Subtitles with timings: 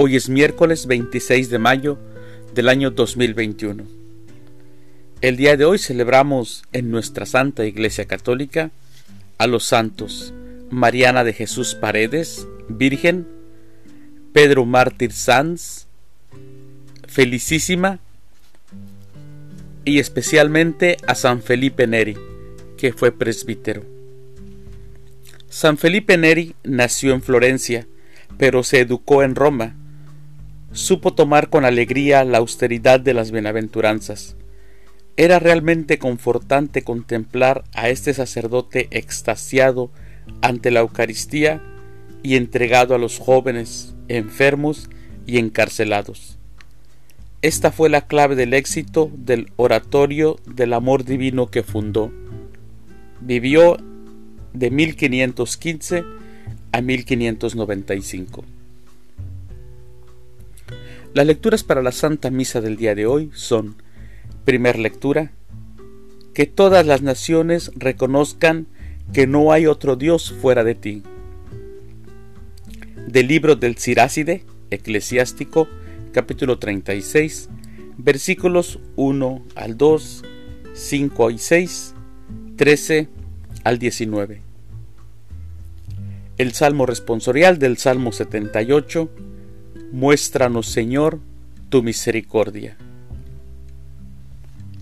[0.00, 1.98] Hoy es miércoles 26 de mayo
[2.54, 3.84] del año 2021.
[5.22, 8.70] El día de hoy celebramos en nuestra Santa Iglesia Católica
[9.38, 10.32] a los santos
[10.70, 13.26] Mariana de Jesús Paredes, Virgen,
[14.32, 15.88] Pedro Mártir Sanz,
[17.08, 17.98] Felicísima
[19.84, 22.16] y especialmente a San Felipe Neri,
[22.76, 23.84] que fue presbítero.
[25.48, 27.88] San Felipe Neri nació en Florencia,
[28.36, 29.74] pero se educó en Roma
[30.72, 34.36] supo tomar con alegría la austeridad de las bienaventuranzas.
[35.16, 39.90] Era realmente confortante contemplar a este sacerdote extasiado
[40.42, 41.62] ante la Eucaristía
[42.22, 44.88] y entregado a los jóvenes, enfermos
[45.26, 46.38] y encarcelados.
[47.40, 52.12] Esta fue la clave del éxito del oratorio del amor divino que fundó.
[53.20, 53.76] Vivió
[54.52, 56.04] de 1515
[56.72, 58.44] a 1595.
[61.14, 63.76] Las lecturas para la Santa Misa del día de hoy son,
[64.44, 65.32] primer lectura,
[66.34, 68.66] que todas las naciones reconozcan
[69.12, 71.02] que no hay otro Dios fuera de ti.
[73.06, 75.66] Del libro del Siráside, eclesiástico,
[76.12, 77.48] capítulo 36,
[77.96, 80.24] versículos 1 al 2,
[80.74, 81.94] 5 y 6,
[82.56, 83.08] 13
[83.64, 84.42] al 19.
[86.36, 89.10] El Salmo responsorial del Salmo 78,
[89.92, 91.18] Muéstranos, Señor,
[91.70, 92.76] tu misericordia.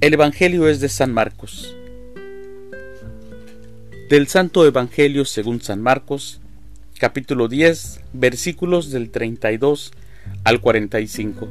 [0.00, 1.76] El Evangelio es de San Marcos.
[4.08, 6.40] Del Santo Evangelio según San Marcos,
[6.98, 9.92] capítulo 10, versículos del 32
[10.42, 11.48] al 45.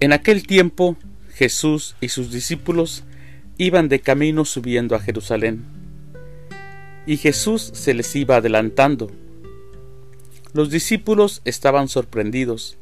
[0.00, 0.98] En aquel tiempo
[1.32, 3.02] Jesús y sus discípulos
[3.56, 5.64] iban de camino subiendo a Jerusalén,
[7.06, 9.10] y Jesús se les iba adelantando
[10.52, 12.76] los discípulos estaban sorprendidos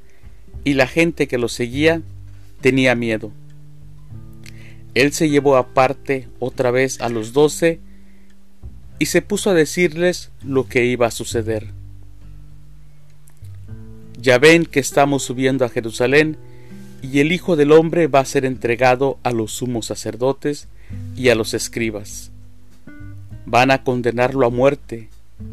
[0.65, 2.03] y la gente que los seguía
[2.61, 3.31] tenía miedo.
[4.95, 7.79] Él se llevó aparte otra vez a los doce
[8.99, 11.69] y se puso a decirles lo que iba a suceder.
[14.21, 16.37] Ya ven que estamos subiendo a Jerusalén
[17.03, 20.67] y el Hijo del Hombre va a ser entregado a los sumos sacerdotes
[21.17, 22.33] y a los escribas.
[23.47, 25.09] Van a condenarlo a muerte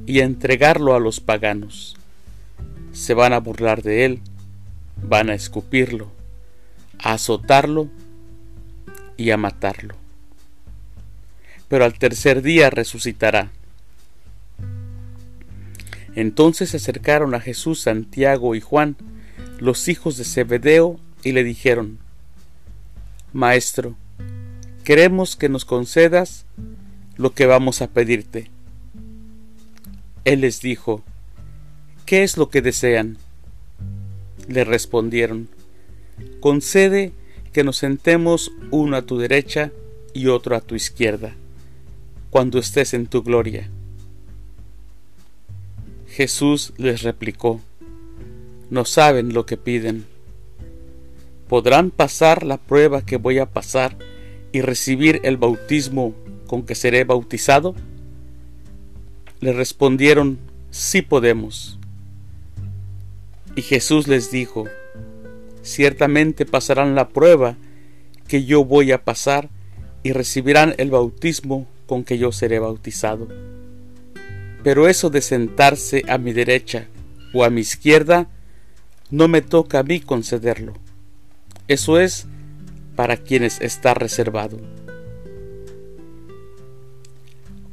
[0.07, 1.95] y a entregarlo a los paganos
[2.97, 4.21] se van a burlar de él,
[5.03, 6.11] van a escupirlo,
[6.97, 7.89] a azotarlo
[9.17, 9.95] y a matarlo.
[11.67, 13.51] Pero al tercer día resucitará.
[16.15, 18.97] Entonces se acercaron a Jesús Santiago y Juan,
[19.59, 21.99] los hijos de Zebedeo, y le dijeron,
[23.31, 23.95] Maestro,
[24.83, 26.47] queremos que nos concedas
[27.15, 28.49] lo que vamos a pedirte.
[30.25, 31.03] Él les dijo,
[32.07, 33.17] ¿Qué es lo que desean?
[34.47, 35.49] Le respondieron,
[36.39, 37.11] concede
[37.51, 39.73] que nos sentemos uno a tu derecha
[40.13, 41.35] y otro a tu izquierda,
[42.29, 43.69] cuando estés en tu gloria.
[46.07, 47.59] Jesús les replicó,
[48.69, 50.05] no saben lo que piden.
[51.49, 53.97] ¿Podrán pasar la prueba que voy a pasar
[54.53, 56.15] y recibir el bautismo
[56.47, 57.75] con que seré bautizado?
[59.41, 60.39] Le respondieron,
[60.71, 61.77] sí podemos.
[63.57, 64.65] Y Jesús les dijo,
[65.63, 67.57] ciertamente pasarán la prueba
[68.27, 69.49] que yo voy a pasar
[70.03, 73.27] y recibirán el bautismo con que yo seré bautizado.
[74.63, 76.85] Pero eso de sentarse a mi derecha
[77.33, 78.29] o a mi izquierda
[79.09, 80.73] no me toca a mí concederlo.
[81.67, 82.27] Eso es
[82.95, 84.59] para quienes está reservado.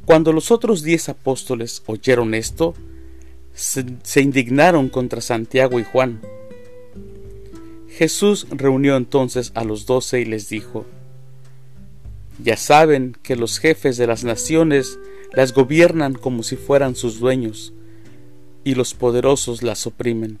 [0.05, 2.73] Cuando los otros diez apóstoles oyeron esto,
[3.55, 6.21] se, indignaron contra Santiago y Juan.
[7.89, 10.85] Jesús reunió entonces a los doce y les dijo,
[12.43, 14.99] Ya saben que los jefes de las naciones
[15.31, 17.73] las gobiernan como si fueran sus dueños,
[18.65, 20.39] y los poderosos las oprimen.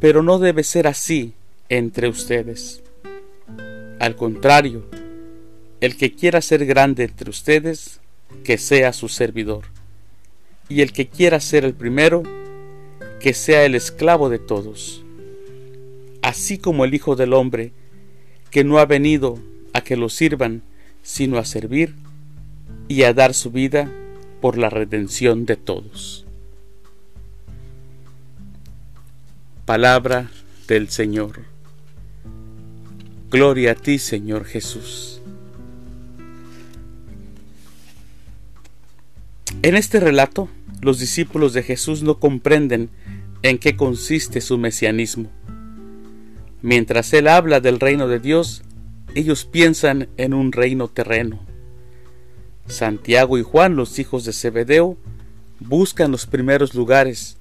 [0.00, 1.34] Pero no debe ser así
[1.68, 2.82] entre ustedes.
[3.98, 4.86] Al contrario,
[5.80, 8.00] el que quiera ser grande entre ustedes,
[8.44, 9.75] que sea su servidor
[10.68, 12.22] y el que quiera ser el primero,
[13.20, 15.04] que sea el esclavo de todos,
[16.22, 17.72] así como el Hijo del Hombre,
[18.50, 19.38] que no ha venido
[19.72, 20.62] a que lo sirvan,
[21.02, 21.94] sino a servir
[22.88, 23.90] y a dar su vida
[24.40, 26.26] por la redención de todos.
[29.64, 30.30] Palabra
[30.68, 31.40] del Señor.
[33.30, 35.15] Gloria a ti, Señor Jesús.
[39.66, 40.48] En este relato
[40.80, 42.88] los discípulos de Jesús no comprenden
[43.42, 45.28] en qué consiste su mesianismo.
[46.62, 48.62] Mientras Él habla del reino de Dios,
[49.16, 51.40] ellos piensan en un reino terreno.
[52.68, 54.96] Santiago y Juan, los hijos de Zebedeo,
[55.58, 57.36] buscan los primeros lugares,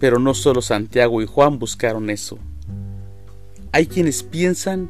[0.00, 2.38] pero no solo Santiago y Juan buscaron eso.
[3.72, 4.88] Hay quienes piensan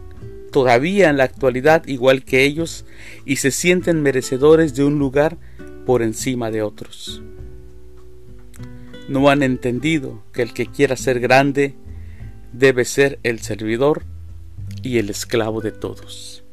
[0.52, 2.84] todavía en la actualidad igual que ellos
[3.24, 5.36] y se sienten merecedores de un lugar
[5.88, 7.22] por encima de otros.
[9.08, 11.76] No han entendido que el que quiera ser grande
[12.52, 14.02] debe ser el servidor
[14.82, 16.44] y el esclavo de todos.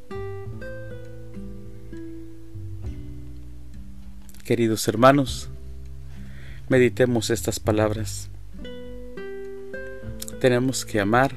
[4.46, 5.50] Queridos hermanos,
[6.70, 8.30] meditemos estas palabras.
[10.40, 11.36] Tenemos que amar,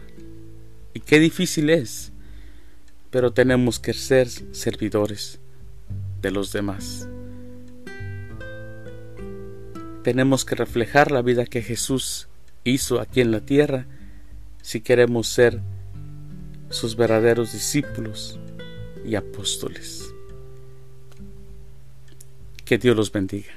[0.95, 2.13] y qué difícil es,
[3.11, 5.41] pero tenemos que ser servidores
[6.23, 7.09] de los demás.
[10.09, 12.29] Tenemos que reflejar la vida que Jesús
[12.65, 13.85] hizo aquí en la tierra
[14.63, 15.61] si queremos ser
[16.71, 18.41] sus verdaderos discípulos
[19.05, 20.11] y apóstoles.
[22.65, 23.53] Que Dios los bendiga.